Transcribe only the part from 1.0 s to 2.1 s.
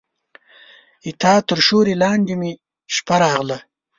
ستا تر سیوري